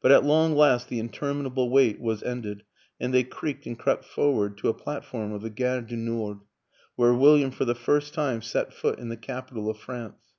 But 0.00 0.12
at 0.12 0.24
long 0.24 0.54
last 0.54 0.88
the 0.88 0.98
interminable 0.98 1.68
wait 1.68 2.00
was 2.00 2.22
ended 2.22 2.62
and 2.98 3.12
they 3.12 3.22
creaked 3.22 3.66
and 3.66 3.78
crept 3.78 4.06
forward 4.06 4.56
to 4.56 4.70
a 4.70 4.72
plat 4.72 5.04
form 5.04 5.30
of 5.34 5.42
the 5.42 5.50
Gare 5.50 5.82
du 5.82 5.94
Nord 5.98 6.38
where 6.94 7.12
William 7.12 7.50
for 7.50 7.66
the 7.66 7.74
first 7.74 8.14
time 8.14 8.40
set 8.40 8.72
foot 8.72 8.98
in 8.98 9.10
the 9.10 9.16
capital 9.18 9.68
of 9.68 9.78
France. 9.78 10.32